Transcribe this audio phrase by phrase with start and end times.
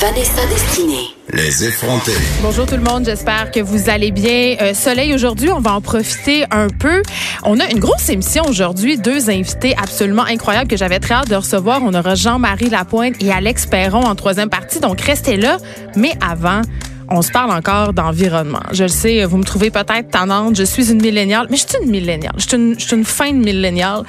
[0.00, 1.16] Vanessa Destinée.
[1.32, 2.12] Les effrontés.
[2.42, 4.56] Bonjour tout le monde, j'espère que vous allez bien.
[4.60, 7.02] Euh, soleil aujourd'hui, on va en profiter un peu.
[7.44, 11.36] On a une grosse émission aujourd'hui, deux invités absolument incroyables que j'avais très hâte de
[11.36, 11.80] recevoir.
[11.82, 15.56] On aura Jean-Marie Lapointe et Alex Perron en troisième partie, donc restez là.
[15.96, 16.60] Mais avant,
[17.08, 18.62] on se parle encore d'environnement.
[18.72, 20.56] Je le sais, vous me trouvez peut-être tannante.
[20.56, 22.34] Je suis une milléniale, mais je suis une milléniale.
[22.36, 24.02] Je suis une, je suis une fin de milléniale.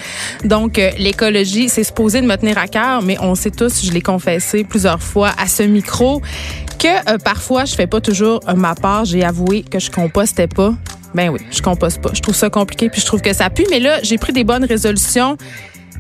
[0.44, 3.91] Donc, euh, l'écologie, c'est supposé de me tenir à cœur, mais on sait tous, je
[3.91, 6.22] l'ai confessé plusieurs fois à ce micro,
[6.80, 9.05] que euh, parfois, je fais pas toujours euh, ma part.
[9.05, 10.73] J'ai avoué que je compostais pas.
[11.16, 12.11] Ben oui, je composte pas.
[12.13, 13.66] Je trouve ça compliqué, puis je trouve que ça pue.
[13.69, 15.38] Mais là, j'ai pris des bonnes résolutions.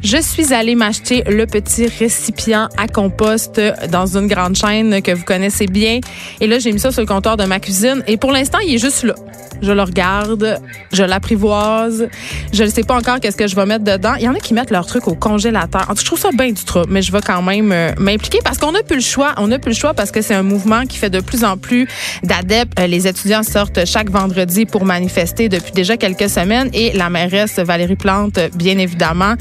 [0.03, 3.59] Je suis allée m'acheter le petit récipient à compost
[3.91, 5.99] dans une grande chaîne que vous connaissez bien.
[6.39, 8.03] Et là, j'ai mis ça sur le comptoir de ma cuisine.
[8.07, 9.15] Et pour l'instant, il est juste là.
[9.61, 10.61] Je le regarde,
[10.93, 12.07] je l'apprivoise.
[12.53, 14.13] Je ne sais pas encore qu'est-ce que je vais mettre dedans.
[14.15, 15.81] Il y en a qui mettent leur truc au congélateur.
[15.81, 17.91] En tout cas, je trouve ça bien du trouble, mais je vais quand même euh,
[17.97, 19.33] m'impliquer parce qu'on n'a plus le choix.
[19.37, 21.57] On n'a plus le choix parce que c'est un mouvement qui fait de plus en
[21.57, 21.87] plus
[22.23, 22.79] d'adeptes.
[22.79, 27.57] Euh, Les étudiants sortent chaque vendredi pour manifester depuis déjà quelques semaines et la mairesse
[27.57, 29.33] Valérie Plante, bien évidemment,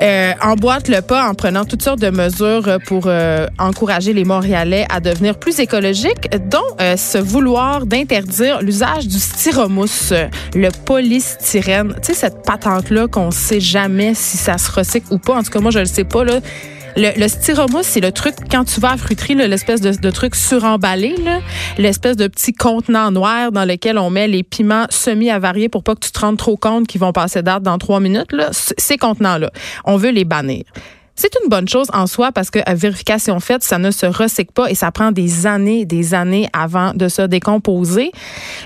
[0.00, 4.86] euh, emboîte le pas en prenant toutes sortes de mesures pour euh, encourager les Montréalais
[4.90, 10.12] à devenir plus écologiques, dont euh, ce vouloir d'interdire l'usage du styromousse,
[10.54, 11.94] le polystyrène.
[12.02, 15.34] Tu sais, cette patente-là qu'on sait jamais si ça se recycle ou pas.
[15.34, 16.24] En tout cas, moi, je le sais pas.
[16.24, 16.40] Là.
[16.96, 20.34] Le, le styromousse, c'est le truc, quand tu vas à fruiterie, l'espèce de, de truc
[20.34, 21.14] suremballé,
[21.76, 26.00] l'espèce de petit contenant noir dans lequel on met les piments semi-avariés pour pas que
[26.00, 28.32] tu te rendes trop compte qu'ils vont passer date dans trois minutes.
[28.32, 28.48] Là.
[28.52, 29.50] Ces contenants-là,
[29.84, 30.64] on veut les bannir.
[31.16, 34.52] C'est une bonne chose en soi parce que à vérification faite, ça ne se recycle
[34.52, 38.12] pas et ça prend des années, des années avant de se décomposer.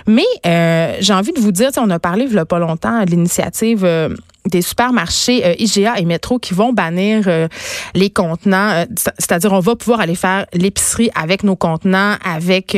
[0.09, 3.05] Mais euh, j'ai envie de vous dire, on a parlé il y a pas longtemps
[3.05, 4.09] de l'initiative euh,
[4.47, 7.47] des supermarchés euh, IGA et Métro qui vont bannir euh,
[7.95, 8.85] les contenants, euh,
[9.19, 12.77] c'est-à-dire on va pouvoir aller faire l'épicerie avec nos contenants, avec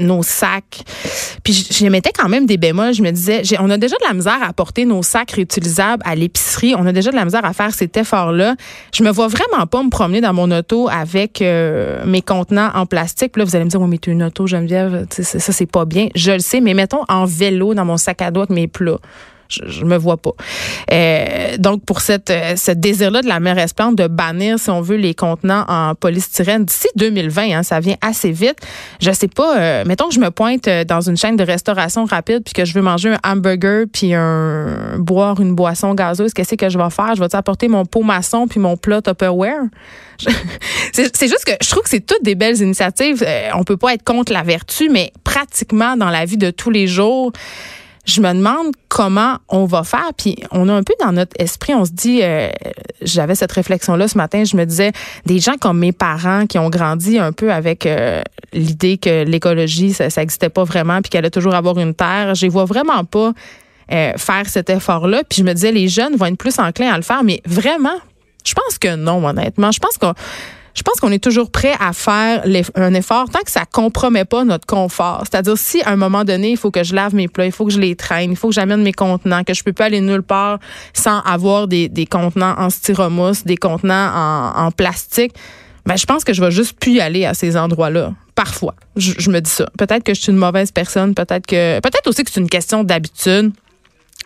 [0.00, 0.82] nos sacs.
[1.42, 2.94] Puis je, mettais quand même des bémols.
[2.94, 6.14] Je me disais, on a déjà de la misère à porter nos sacs réutilisables à
[6.14, 6.74] l'épicerie.
[6.76, 8.54] On a déjà de la misère à faire cet effort-là.
[8.94, 13.36] Je me vois vraiment pas me promener dans mon auto avec mes contenants en plastique.
[13.36, 15.84] Là, vous allez me dire, oui, mais tu une auto, Geneviève, ça, ça, c'est pas
[15.84, 16.08] bien.
[16.14, 18.98] Je le sais, mais mettons en vélo dans mon sac à dos avec mes plats
[19.52, 20.32] je, me vois pas.
[20.90, 24.80] Euh, donc, pour cette, euh, ce désir-là de la mairesse Plante de bannir, si on
[24.80, 28.56] veut, les contenants en polystyrène d'ici 2020, hein, ça vient assez vite.
[29.00, 32.42] Je sais pas, euh, mettons que je me pointe dans une chaîne de restauration rapide
[32.44, 36.68] puis que je veux manger un hamburger puis un boire une boisson gazeuse, qu'est-ce que
[36.68, 37.14] je vais faire?
[37.14, 39.62] Je vais apporter mon pot maçon puis mon plat Tupperware?
[40.92, 43.24] C'est juste que je trouve que c'est toutes des belles initiatives.
[43.26, 46.70] Euh, on peut pas être contre la vertu, mais pratiquement dans la vie de tous
[46.70, 47.32] les jours,
[48.04, 50.10] je me demande comment on va faire.
[50.16, 52.48] Puis on a un peu dans notre esprit, on se dit, euh,
[53.00, 54.92] j'avais cette réflexion-là ce matin, je me disais,
[55.26, 59.92] des gens comme mes parents qui ont grandi un peu avec euh, l'idée que l'écologie,
[59.92, 63.04] ça n'existait pas vraiment, puis qu'elle allait toujours avoir une terre, je les vois vraiment
[63.04, 63.32] pas
[63.92, 65.22] euh, faire cet effort-là.
[65.28, 67.98] Puis je me disais, les jeunes vont être plus enclins à le faire, mais vraiment,
[68.44, 69.70] je pense que non, honnêtement.
[69.70, 70.14] Je pense qu'on
[70.74, 72.44] je pense qu'on est toujours prêt à faire
[72.74, 75.24] un effort tant que ça compromet pas notre confort.
[75.30, 77.66] C'est-à-dire si à un moment donné, il faut que je lave mes plats, il faut
[77.66, 80.00] que je les traîne, il faut que j'amène mes contenants, que je peux pas aller
[80.00, 80.58] nulle part
[80.94, 85.34] sans avoir des, contenants en styromousse, des contenants en, plastique,
[85.84, 88.12] ben je pense que je vais juste plus y aller à ces endroits-là.
[88.34, 89.68] Parfois, je, me dis ça.
[89.76, 92.84] Peut-être que je suis une mauvaise personne, peut-être que peut-être aussi que c'est une question
[92.84, 93.52] d'habitude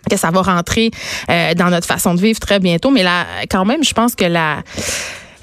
[0.09, 0.93] que ça va rentrer
[1.29, 2.91] euh, dans notre façon de vivre très bientôt.
[2.91, 4.63] Mais là, quand même, je pense que la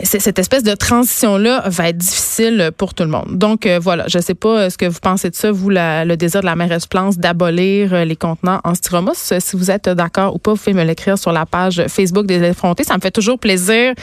[0.04, 3.38] cette espèce de transition-là va être difficile pour tout le monde.
[3.38, 6.16] Donc euh, voilà, je sais pas euh, ce que vous pensez de ça, vous, le
[6.16, 9.34] désir de la mairesse Plante d'abolir euh, les contenants en styromousse.
[9.40, 12.42] Si vous êtes d'accord ou pas, vous pouvez me l'écrire sur la page Facebook des
[12.44, 12.84] effrontés.
[12.84, 13.94] Ça me fait toujours plaisir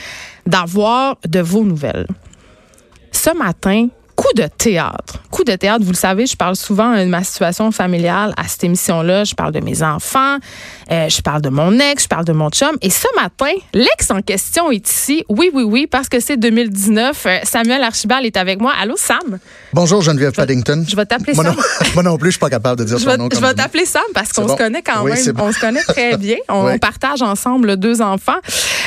[0.46, 2.06] d'avoir de vos nouvelles.
[3.12, 3.88] Ce matin,
[4.20, 5.14] coup de théâtre.
[5.30, 5.82] Coup de théâtre.
[5.82, 9.24] Vous le savez, je parle souvent de ma situation familiale à cette émission-là.
[9.24, 10.36] Je parle de mes enfants,
[10.92, 12.76] euh, je parle de mon ex, je parle de mon chum.
[12.82, 15.24] Et ce matin, l'ex en question est ici.
[15.30, 17.26] Oui, oui, oui, parce que c'est 2019.
[17.26, 18.72] Euh, Samuel Archibald est avec moi.
[18.80, 19.38] Allô, Sam?
[19.72, 20.84] Bonjour, Geneviève Paddington.
[20.86, 21.56] Je vais t'appeler Sam.
[21.94, 23.54] moi non plus, je suis pas capable de dire Je son vais, nom je vais
[23.54, 24.52] t'appeler Sam parce qu'on bon.
[24.52, 25.32] se connaît quand Oui, même.
[25.32, 25.44] bon.
[25.44, 26.36] On se connaît très bien.
[26.50, 26.78] On Oui.
[26.78, 28.38] partage ensemble deux enfants,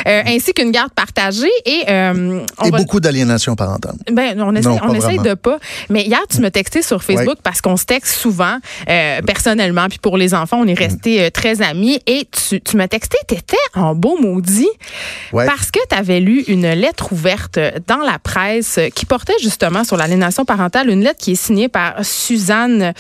[0.05, 1.50] ainsi qu'une garde partagée.
[1.65, 3.95] Et, euh, on Et va- beaucoup d'aliénation parentale.
[4.11, 5.57] Ben, on essaie, Non, on essaie de pas.
[5.89, 8.57] Mais hier, tu me textais sur Facebook parce qu'on se texte souvent,
[8.89, 9.88] euh, personnellement.
[9.89, 12.00] Puis pour les enfants, on est restés euh, très amis.
[12.07, 14.67] Et tu, tu m'as texté, tu étais en beau maudit
[15.31, 15.45] Ouais.
[15.45, 17.57] parce que tu avais lu une lettre ouverte
[17.88, 20.89] dans la presse euh, qui portait justement sur l'aliénation parentale.
[20.89, 22.94] Une lettre qui est signée par Suzanne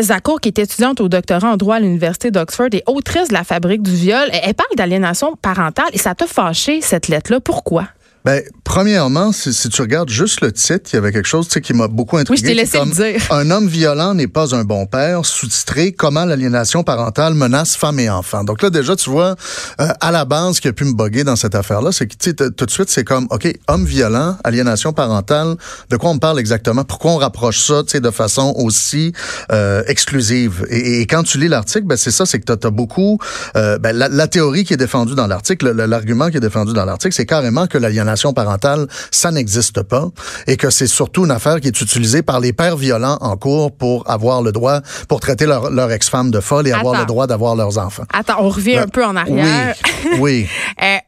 [0.00, 3.44] Zakour, qui est étudiante au doctorat en droit à l'Université d'Oxford et autrice de La
[3.44, 4.28] fabrique du viol.
[4.32, 7.40] Elle elle parle d'aliénation parentale et ça t'a fâché, cette lettre-là?
[7.40, 7.88] Pourquoi?
[8.24, 11.54] Ben, premièrement, si, si tu regardes juste le titre, il y avait quelque chose tu
[11.54, 12.40] sais, qui m'a beaucoup intrigué.
[12.42, 13.20] je t'ai laissé le dire.
[13.30, 18.10] Un homme violent n'est pas un bon père, sous-titré Comment l'aliénation parentale menace femmes et
[18.10, 18.44] enfants.
[18.44, 19.36] Donc là, déjà, tu vois,
[19.80, 22.14] euh, à la base, ce qui a pu me boguer dans cette affaire-là, c'est que
[22.18, 25.54] tu sais, t- tout de suite, c'est comme, OK, homme violent, aliénation parentale,
[25.88, 26.84] de quoi on parle exactement?
[26.84, 29.12] Pourquoi on rapproche ça tu sais, de façon aussi
[29.52, 30.66] euh, exclusive?
[30.68, 33.18] Et, et quand tu lis l'article, ben, c'est ça, c'est que tu as, beaucoup...
[33.56, 36.72] euh, ben, la, la théorie qui est défendue dans l'article, le- l'argument qui est défendu
[36.74, 40.08] dans l'article, c'est carrément que l'aliénation parentale, ça n'existe pas
[40.46, 43.72] et que c'est surtout une affaire qui est utilisée par les pères violents en cours
[43.72, 47.26] pour avoir le droit, pour traiter leur, leur ex-femme de folle et avoir le droit
[47.26, 48.04] d'avoir leurs enfants.
[48.12, 49.74] Attends, on revient un peu en arrière.
[50.14, 50.48] Oui, oui.
[50.80, 50.98] Euh,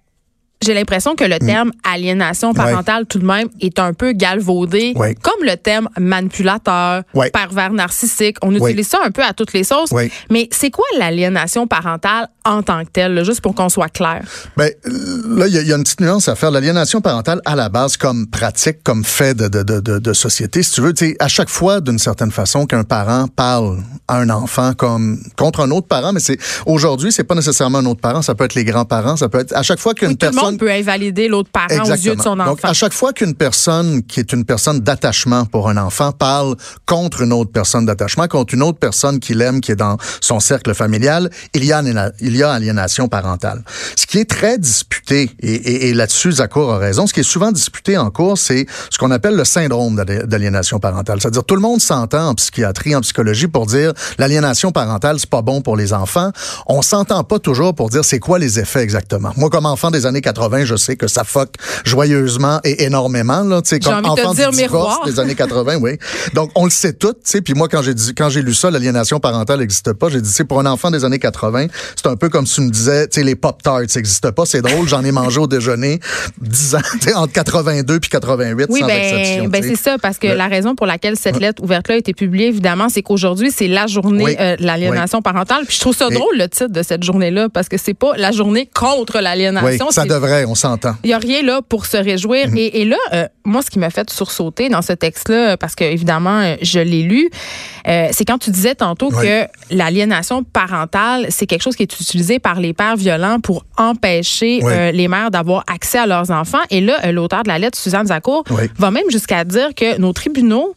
[0.63, 1.47] j'ai l'impression que le Mm.
[1.47, 4.93] terme aliénation parentale, tout de même, est un peu galvaudé,
[5.23, 7.03] comme le terme manipulateur,
[7.33, 8.37] pervers narcissique.
[8.43, 9.91] On utilise ça un peu à toutes les sauces.
[10.31, 14.23] Mais c'est quoi l'aliénation parentale en tant que telle, là, juste pour qu'on soit clair?
[14.57, 16.51] Ben, là, il y, a- il y a une petite nuance à faire.
[16.51, 20.81] L'aliénation parentale, à la base, comme pratique, comme fait de, de, de, société, si tu
[20.83, 23.79] veux, à chaque fois, d'une certaine façon, qu'un parent parle
[24.09, 27.87] à un enfant comme contre un autre parent, mais c'est aujourd'hui, c'est pas nécessairement un
[27.87, 30.15] autre parent, ça peut être les grands-parents, ça peut être à chaque fois qu'une Oui,
[30.15, 30.19] le
[30.51, 32.51] personne peut invalider l'autre parent aux yeux de son enfant.
[32.51, 36.57] donc, à chaque fois qu'une personne qui est une personne d'attachement pour un enfant parle
[36.87, 40.41] contre une autre personne d'attachement, contre une autre personne qu'il aime, qui est dans son
[40.41, 41.83] cercle familial, il y a,
[42.21, 43.63] il y a aliénation parentale.
[43.97, 47.25] Ce qui est très disputé, et, et- et là-dessus, Zakour a raison, ce qui est
[47.25, 51.21] souvent disputé en cours, c'est ce qu'on appelle le syndrome d'ali- d'aliénation parentale.
[51.21, 55.43] C'est-à-dire, tout le monde s'entend en psychiatrie, en psychologie pour dire l'aliénation parentale, c'est pas
[55.43, 56.31] bon pour les enfants.
[56.67, 59.33] On s'entend pas toujours pour dire c'est quoi les effets exactement.
[59.37, 61.51] Moi, comme enfant des années 80, je sais que ça fuck
[61.85, 65.03] joyeusement et énormément, là, tu sais, comme de enfant du divorce miroir.
[65.07, 65.99] des années 80, oui.
[66.35, 68.55] Donc, on le sait tout, tu sais, puis moi, quand j'ai dit, quand j'ai lu
[68.55, 71.67] ça, l'aliénation parentale n'existe pas, j'ai dit, c'est pour un enfant des années 80,
[71.97, 74.63] c'est un peu comme si tu me disais, tu sais, les Pop-Tarts n'existent pas, c'est
[74.63, 76.01] drôle, j'en ai mangé au déjeuner
[76.41, 76.79] 10 ans,
[77.17, 79.49] entre 82 puis 88, Oui, sans ben, exception.
[79.49, 82.15] ben c'est ça, parce que Le- la raison pour laquelle cette lettre ouverte-là a été
[82.15, 84.37] publiée, évidemment, c'est qu'aujourd'hui, c'est la journée Oui.
[84.39, 85.65] euh, de l'aliénation parentale.
[85.67, 88.13] Puis je trouve ça Et- drôle, le titre de cette journée-là, parce que c'est pas
[88.17, 89.91] la journée contre Oui, l'aliénation.
[89.91, 90.95] ça c'est- devrait, on s'entend.
[91.05, 92.49] Il n'y a rien là pour se réjouir.
[92.49, 92.57] Mhm.
[92.57, 95.85] et, et là, euh, moi, ce qui m'a fait sursauter dans ce texte-là, parce que
[95.85, 97.29] évidemment, euh, je l'ai lu,
[97.89, 99.27] euh, c'est quand tu disais tantôt Oui.
[99.27, 104.61] que l'aliénation parentale, c'est quelque chose qui est utilisé par les pères violents pour empêcher
[104.63, 104.73] Oui.
[104.73, 106.61] euh, les mères d'avoir accès à leurs enfants.
[106.71, 108.65] Et là, l'auteur de la lettre, Suzanne Zakour, Oui.
[108.79, 110.75] va même jusqu'à dire que nos tribunaux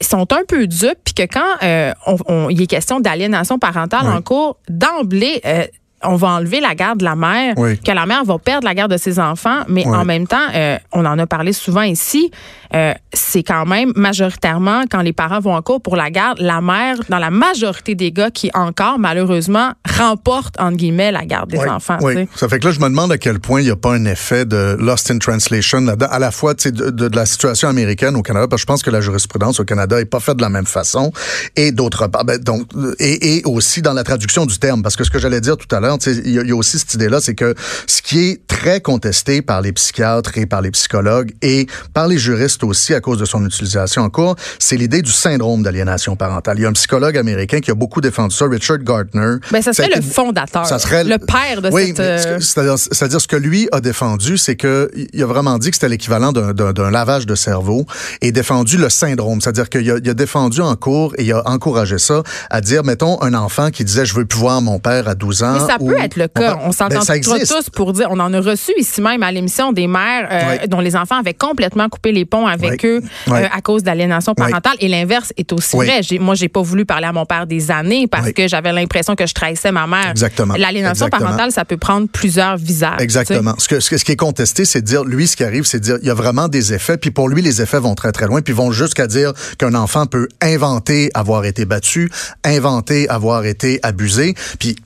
[0.00, 4.00] sont un peu dupes, puis que quand euh, on- on- il est question d'aliénation parentale
[4.04, 4.12] Oui.
[4.16, 5.64] en cours, d'emblée, euh,
[6.04, 7.78] on va enlever la garde de la mère, Oui.
[7.78, 9.94] que la mère va perdre la garde de ses enfants, mais Oui.
[9.96, 12.30] en même temps, euh, on en a parlé souvent ici,
[12.74, 16.60] euh, c'est quand même majoritairement quand les parents vont en cours pour la garde, la
[16.60, 21.58] mère, dans la majorité des gars qui encore malheureusement remporte entre guillemets la garde des
[21.58, 21.98] Oui, enfants.
[22.00, 22.26] oui.
[22.34, 24.04] Ça fait que là, je me demande à quel point il n'y a pas un
[24.06, 28.16] effet de lost in translation là-dedans, à la fois de, de, de la situation américaine
[28.16, 30.42] au Canada, parce que je pense que la jurisprudence au Canada est pas faite de
[30.42, 31.12] la même façon,
[31.56, 35.04] et d'autre part, ben, donc, et, et aussi dans la traduction du terme, parce que
[35.04, 36.94] ce que j'allais dire tout à l'heure, il y, a- il y a aussi cette
[36.94, 37.54] idée-là, c'est que
[37.86, 42.18] ce qui est très contesté par les psychiatres et par les psychologues et par les
[42.18, 46.58] juristes aussi à cause de son utilisation en cours, c'est l'idée du syndrome d'aliénation parentale.
[46.58, 49.36] Il y a un psychologue américain qui a beaucoup défendu ça, Richard Gardner.
[49.50, 51.98] Ben, ça serait le fondateur, ça serait le père de oui, cette...
[51.98, 55.70] mais ce euh, c'est-à-dire, ce que lui a défendu, c'est que il a vraiment dit
[55.70, 57.86] que c'était l'équivalent d'un, lavage de cerveau
[58.20, 62.22] et défendu le syndrome, c'est-à-dire qu'il a, défendu en cours et il a encouragé ça
[62.50, 65.42] à dire, mettons, un enfant qui disait je veux plus voir mon père à 12
[65.42, 65.52] ans.
[65.54, 66.58] Mais ça peut être le cas.
[66.64, 68.08] On s'entend ben, tous pour dire.
[68.10, 71.34] On en a reçu ici même à l'émission des mères euh, dont les enfants avaient
[71.34, 74.76] complètement coupé les ponts avec eux euh, à cause d'aliénation parentale.
[74.80, 76.00] Et l'inverse est aussi vrai.
[76.20, 79.26] Moi, j'ai pas voulu parler à mon père des années parce que j'avais l'impression que
[79.26, 80.10] je trahissais ma mère.
[80.10, 80.54] Exactement.
[80.56, 83.00] L'aliénation parentale, ça peut prendre plusieurs visages.
[83.00, 83.54] Exactement.
[83.68, 85.98] Que- ce qui est contesté, c'est de dire, lui, ce qui arrive, c'est de dire,
[86.02, 88.40] il y a vraiment des effets, puis pour lui, les effets vont très, très loin,
[88.42, 92.10] puis vont jusqu'à dire qu'un enfant peut inventer avoir été battu,
[92.44, 94.76] inventer avoir été abusé, puis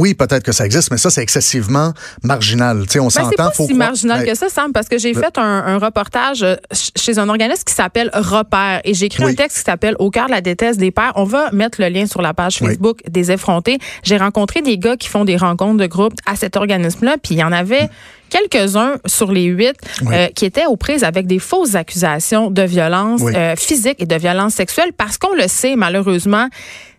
[0.00, 1.92] oui, peut-être que ça existe, mais ça, c'est excessivement
[2.22, 2.78] marginal.
[2.78, 4.98] On Ben, c'est s'entend, pas faut si croire- marginal Ben, que ça, Sam, parce que
[4.98, 9.06] j'ai fait un, un reportage euh, ch- chez un organisme qui s'appelle Repère et j'ai
[9.06, 9.32] écrit Oui.
[9.32, 11.12] un texte qui s'appelle Au cœur de la déteste des pères.
[11.16, 12.68] On va mettre le lien sur la page Oui.
[12.68, 13.78] Facebook des effrontés.
[14.02, 17.38] J'ai rencontré des gars qui font des rencontres de groupe à cet organisme-là, puis il
[17.38, 17.88] y en avait
[18.30, 20.14] quelques-uns sur les huit Oui.
[20.14, 23.32] euh, qui étaient aux prises avec des fausses accusations de violence Oui.
[23.36, 26.48] euh, physique et de violence sexuelle parce qu'on le sait malheureusement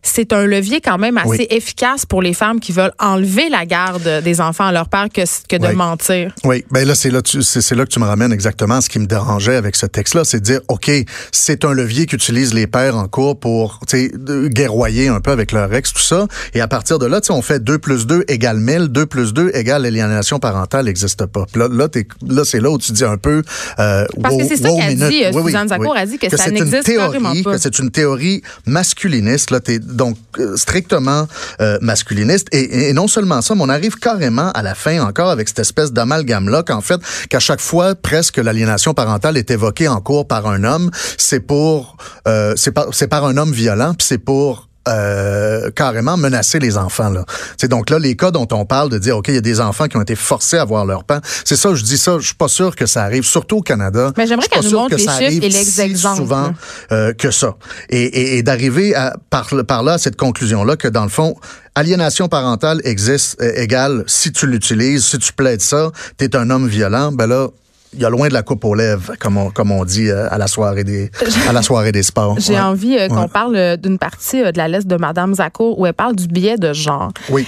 [0.03, 1.47] c'est un levier quand même assez Oui.
[1.51, 5.21] efficace pour les femmes qui veulent enlever la garde des enfants à leur père que,
[5.47, 5.75] que de Oui.
[5.75, 6.33] mentir.
[6.43, 9.05] Oui, ben là c'est là c'est là que tu me ramènes exactement ce qui me
[9.05, 10.89] dérangeait avec ce texte-là, c'est de dire ok
[11.31, 15.29] c'est un levier qu'utilisent les pères en cours pour tu sais de- guerroyer un peu
[15.29, 17.77] avec leur ex tout ça et à partir de là tu sais on fait 2
[17.77, 20.87] plus 2 égale 1000, 2 plus 2 égale aliénation parentale
[21.21, 21.45] n'existe pas.
[21.51, 23.43] Puis là là, t'es- là c'est là où tu dis un peu
[23.79, 25.99] euh, Parce que c'est ça wow, qu'a dit, euh, Oui, Suzanne Zakour oui.
[25.99, 27.53] a dit que ça n'existe carrément pas.
[27.53, 31.27] que c'est une théorie masculiniste là t'es donc euh, strictement
[31.61, 35.29] euh, masculiniste et, et non seulement ça mais on arrive carrément à la fin encore
[35.29, 36.99] avec cette espèce d'amalgame là qu'en fait
[37.29, 41.97] qu'à chaque fois presque l'aliénation parentale est évoquée en cours par un homme c'est pour
[42.27, 47.09] euh, c'est par par un homme violent puis c'est pour euh, carrément menacer les enfants
[47.09, 47.23] là.
[47.57, 49.61] C'est donc là les cas dont on parle de dire OK, il y a des
[49.61, 51.21] enfants qui ont été forcés à voir leur père.
[51.45, 54.11] C'est ça, je dis ça, je suis pas sûr que ça arrive surtout au Canada.
[54.17, 56.53] Mais j'aimerais qu'elle nous montre que les ça chiffres et les si souvent
[56.91, 57.55] euh, que ça.
[57.89, 61.09] Et, et, et d'arriver à par, par là à cette conclusion là que dans le
[61.09, 61.35] fond
[61.75, 66.49] aliénation parentale existe euh, égale si tu l'utilises, si tu plaides ça, tu es un
[66.49, 67.47] homme violent, ben là
[67.93, 70.27] il y a loin de la coupe aux lèvres, comme on, comme on dit euh,
[70.31, 71.11] à la soirée des
[71.47, 72.35] à la soirée des sports.
[72.39, 72.59] J'ai Ouais.
[72.59, 73.27] envie euh, qu'on Ouais.
[73.27, 76.57] parle euh, d'une partie de la liste de Madame Zakour où elle parle du biais
[76.57, 77.11] de genre.
[77.29, 77.45] Oui.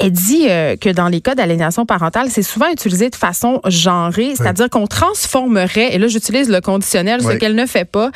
[0.00, 0.46] Elle dit
[0.80, 5.94] que dans les cas d'aliénation parentale, c'est souvent utilisé de façon genrée, c'est-à-dire qu'on transformerait,
[5.94, 7.38] et là j'utilise le conditionnel, ce Oui.
[7.38, 8.10] qu'elle ne fait pas,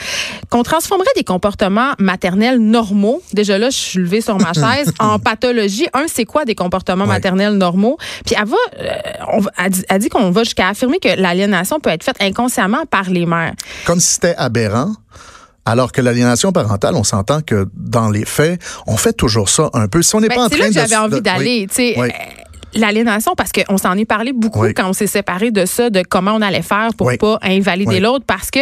[0.51, 5.19] qu'on transformerait des comportements maternels normaux, déjà là je suis levée sur ma chaise, en
[5.19, 5.87] pathologie.
[5.95, 7.11] Un, c'est quoi des comportements Oui.
[7.11, 7.97] maternels normaux?
[8.27, 8.57] Puis elle va,
[9.33, 13.11] on elle dit, dit qu'on va jusqu'à affirmer que l'aliénation peut être faite inconsciemment par
[13.11, 13.55] les mères.
[13.87, 14.93] comme si c'était aberrant.
[15.65, 19.87] Alors que l'aliénation parentale, on s'entend que dans les faits, on fait toujours ça un
[19.87, 20.01] peu.
[20.01, 21.67] Si on n'est Ben, pas en c'est train là que de- j'avais envie de- d'aller.
[21.77, 21.95] oui.
[21.99, 22.09] Oui.
[22.09, 22.13] euh,
[22.75, 24.75] L'aliénation, parce qu'on s'en est parlé beaucoup Oui.
[24.75, 28.25] quand on s'est séparés de ça, de comment on allait faire pour pas invalider l'autre,
[28.27, 28.61] parce que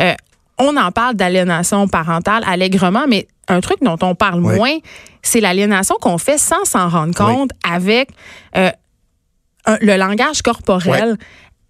[0.00, 0.14] euh,
[0.58, 4.76] on en parle d'aliénation parentale allègrement, mais un truc dont on parle moins,
[5.22, 8.10] c'est l'aliénation qu'on fait sans s'en rendre compte avec
[8.56, 8.70] euh,
[9.80, 11.16] le langage corporel,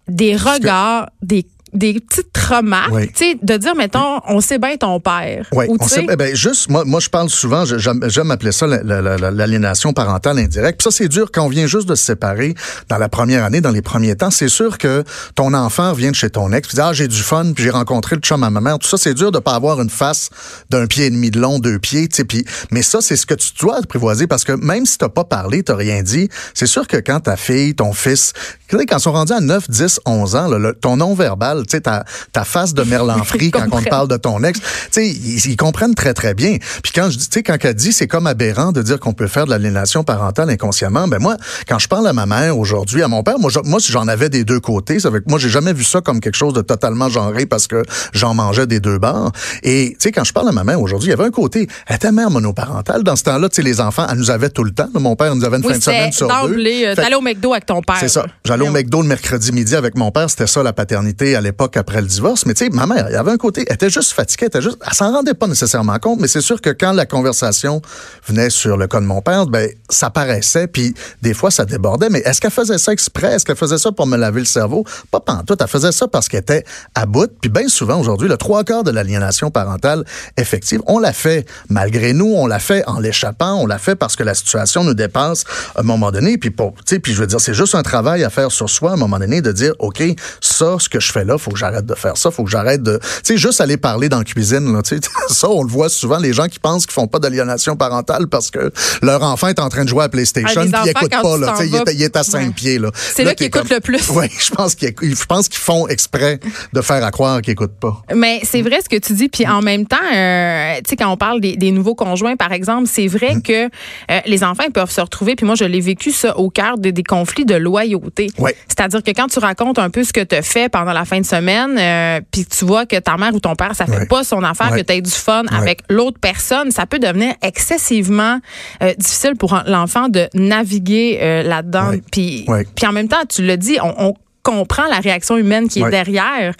[0.07, 3.07] des regards, des des petites remarques, Oui.
[3.09, 5.45] tu sais, de dire, mettons, on sait bien ton père.
[5.51, 8.83] Oui, Ou, on sait, ben, juste, moi, moi, je parle souvent, j'aime appeler ça la-
[8.83, 10.79] la- la- la- l'aliénation parentale indirecte.
[10.79, 12.55] Puis ça, c'est dur quand on vient juste de se séparer
[12.89, 14.31] dans la première année, dans les premiers temps.
[14.31, 15.03] C'est sûr que
[15.35, 17.69] ton enfant vient de chez ton ex, puis dit, ah, j'ai du fun, puis j'ai
[17.69, 18.79] rencontré le chum à ma mère.
[18.79, 20.29] Tout ça, c'est dur de pas avoir une face
[20.69, 22.23] d'un pied et demi de long, deux pieds, tu sais.
[22.23, 25.23] Puis, mais ça, c'est ce que tu dois apprivoiser parce que même si t'as pas
[25.23, 28.33] parlé, t'as rien dit, c'est sûr que quand ta fille, ton fils,
[28.69, 31.56] tu sais, quand ils sont rendus à 9, 10, 11 ans, là, le- ton non-verbal,
[31.65, 34.59] tu sais, ta, ta face de merlanfri Ils quand on te parle de ton ex,
[34.59, 36.57] tu sais, ils, ils comprennent très, très bien.
[36.83, 39.13] Puis quand je dis, tu sais, quand elle dit c'est comme aberrant de dire qu'on
[39.13, 41.37] peut faire de l'aliénation parentale inconsciemment, ben moi,
[41.67, 44.43] quand je parle à ma mère aujourd'hui, à mon père, moi, si j'en avais des
[44.43, 47.45] deux côtés, ça que moi, j'ai jamais vu ça comme quelque chose de totalement genré
[47.45, 47.83] parce que
[48.13, 49.31] j'en mangeais des deux bords.
[49.63, 51.67] Et, tu sais, quand je parle à ma mère aujourd'hui, il y avait un côté,
[51.87, 53.03] elle était mère monoparentale.
[53.03, 54.89] Dans ce temps-là, tu sais, les enfants, elle nous avait tout le temps.
[54.93, 56.33] Mon père nous avait une oui, fin de semaine sur deux.
[56.57, 57.97] euh, Fait- t'allais au McDo avec ton père.
[57.99, 58.25] c'est ça.
[58.45, 60.29] J'allais au Mais McDo le mercredi midi avec mon père.
[60.29, 62.45] C'était ça, la paternité à l'époque après le divorce.
[62.45, 64.61] Mais tu sais, ma mère, il y avait un côté, elle était juste fatiguée, elle
[64.61, 67.81] juste, elle s'en rendait pas nécessairement compte, mais c'est sûr que quand la conversation
[68.27, 72.09] venait sur le cas de mon père, ben, ça paraissait, puis des fois, ça débordait.
[72.09, 73.33] Mais est-ce qu'elle faisait ça exprès?
[73.33, 74.83] Est-ce qu'elle faisait ça pour me laver le cerveau?
[75.11, 75.61] Pas pantoute.
[75.61, 76.63] Elle faisait ça parce qu'elle était
[76.95, 77.31] à bout.
[77.41, 80.03] Puis bien souvent, aujourd'hui, le trois quarts de l'aliénation parentale
[80.37, 84.15] effective, on l'a fait malgré nous, on l'a fait en l'échappant, on l'a fait parce
[84.15, 85.43] que la situation nous dépasse
[85.75, 86.37] à un moment donné.
[86.37, 88.69] Puis pour, tu sais, puis je veux dire, c'est juste un travail à faire sur
[88.69, 90.03] soi à un moment donné de dire, OK,
[90.41, 92.49] ça, ce que je fais là, là, faut que j'arrête de faire ça, faut que
[92.51, 95.63] j'arrête de, tu sais, juste aller parler dans la cuisine, là, tu sais, ça, on
[95.63, 99.23] le voit souvent, les gens qui pensent qu'ils font pas d'aliénation parentale parce que leur
[99.23, 101.63] enfant est en train de jouer à PlayStation, Ah, puis il écoute pas, là, tu
[101.63, 102.53] sais, il, est, il est à cinq ouais.
[102.53, 102.91] pieds, là.
[102.93, 104.09] C'est là qu'il t'es écoute le plus.
[104.09, 106.39] Oui, je pense qu'ils, qu'ils font exprès
[106.73, 108.01] de faire à croire qu'ils écoutent pas.
[108.15, 109.29] Mais c'est vrai ce que tu dis.
[109.29, 112.51] Puis en même temps, euh, tu sais, quand on parle des, des nouveaux conjoints, par
[112.51, 113.41] exemple, c'est vrai Mm.
[113.41, 115.35] que euh, les enfants ils peuvent se retrouver.
[115.35, 118.29] Puis moi, je l'ai vécu ça au cœur de, des conflits de loyauté.
[118.37, 118.55] Ouais.
[118.67, 121.19] C'est-à-dire que quand tu racontes un peu ce que tu as fait pendant la fin
[121.19, 124.05] de semaine, euh, puis tu vois que ta mère ou ton père, ça fait Ouais.
[124.07, 124.81] pas son affaire, Ouais.
[124.81, 128.39] que tu as du fun avec l'autre personne, ça peut devenir excessivement
[128.81, 131.91] euh, difficile pour l'enfant de naviguer euh, là-dedans.
[132.11, 132.45] Puis,
[132.87, 134.13] en même temps, tu le dis, on, on
[134.47, 135.91] comprend la réaction humaine qui est Ouais.
[135.91, 136.53] derrière,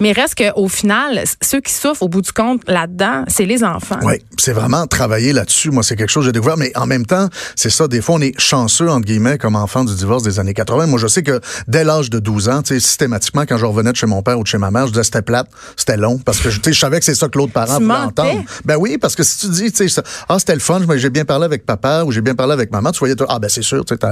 [0.00, 3.98] mais reste qu'au final, ceux qui souffrent au bout du compte là-dedans, c'est les enfants.
[4.02, 5.70] Oui, c'est vraiment travailler là-dessus.
[5.70, 6.56] Moi, c'est quelque chose que j'ai découvert.
[6.56, 7.86] Mais en même temps, c'est ça.
[7.88, 10.86] Des fois, on est chanceux, entre guillemets, comme enfant du divorce des années 80.
[10.86, 14.06] Moi, je sais que dès l'âge de 12 ans, systématiquement, quand je revenais de chez
[14.06, 16.50] mon père ou de chez ma mère, je disais c'était plate, c'était long, parce que
[16.50, 18.42] je savais que c'est ça que l'autre parent voulait entendre.
[18.64, 21.10] Ben oui, parce que si tu dis, tu sais, ça, ah, c'était le fun, j'ai
[21.10, 23.62] bien parlé avec papa ou j'ai bien parlé avec maman, tu voyais, ah, ben c'est
[23.62, 24.06] sûr, tu sais,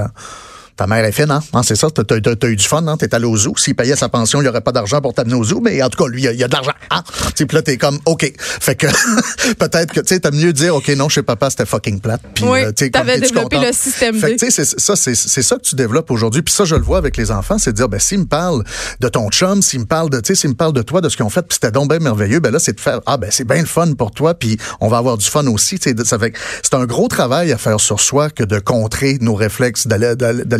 [0.77, 1.41] ta mère est fine, hein?
[1.63, 2.97] C'est ça, t'as, t'as- t'as eu du fun, hein?
[2.97, 3.53] T'es allé au zoo.
[3.57, 5.89] S'il payait sa pension, il n'y aurait pas d'argent pour t'amener au zoo, mais en
[5.89, 6.71] tout cas, lui, il y a, il y a de l'argent.
[6.91, 7.03] Hein?
[7.35, 8.31] Puis là, t'es comme, OK.
[8.37, 8.87] Fait que
[9.59, 12.21] peut-être que, tu sais, t'as mieux dire, OK, non, chez papa, c'était fucking plate.
[12.35, 15.55] Puis, Oui, euh, t'avais développé le système Fait tu sais, c'est ça, c'est, c'est ça
[15.57, 16.41] que tu développes aujourd'hui.
[16.41, 18.63] Puis ça, je le vois avec les enfants, c'est de dire, ben, s'ils me parlent
[18.99, 21.09] de ton chum, s'ils me parlent de, tu sais, s'ils me parlent de toi, de
[21.09, 23.17] ce qu'ils ont fait, puis c'était donc bien merveilleux, ben là, c'est de faire, ah,
[23.17, 25.79] ben, c'est bien le fun pour toi, puis on va avoir du fun aussi.
[26.05, 29.87] Ça fait c'est un gros travail à faire sur soi que de contrer nos réflexes
[29.87, 30.15] d'ali-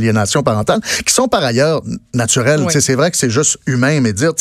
[0.07, 1.81] d'aliénation parentale, qui sont par ailleurs.
[2.65, 2.73] Oui.
[2.73, 4.33] Sais, c'est vrai que c'est juste humain, mais dire,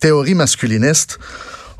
[0.00, 1.18] théorie masculiniste,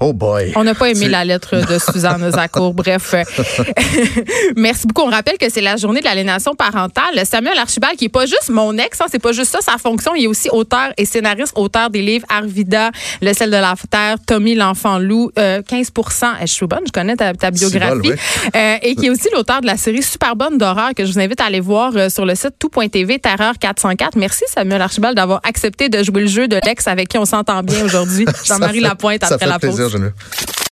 [0.01, 0.53] oh boy.
[0.57, 2.75] On n'a pas aimé la lettre de Suzanne Zacour.
[2.75, 3.23] Bref, euh,
[4.57, 5.03] merci beaucoup.
[5.03, 7.25] On rappelle que c'est la journée de l'aliénation parentale.
[7.25, 10.15] Samuel Archibald, qui est pas juste mon ex, hein, c'est pas juste ça sa fonction.
[10.15, 12.91] Il est aussi auteur et scénariste, auteur des livres Arvida,
[13.23, 15.93] Le sel de la terre, Tommy l'enfant loup, euh, 15
[16.41, 18.13] Eh, Je suis bonne, je connais ta, ta biographie.
[18.57, 21.19] Euh, et qui est aussi l'auteur de la série Super bonne d'horreur que je vous
[21.19, 24.17] invite à aller voir euh, sur le site tout.tv Terreur 404.
[24.17, 27.63] Merci Samuel Archibald d'avoir accepté de jouer le jeu de l'ex avec qui on s'entend
[27.63, 28.27] bien aujourd'hui.
[28.45, 29.84] Jean-Marie Lapointe après la pause.
[29.85, 30.55] Plaisir, Geneviève.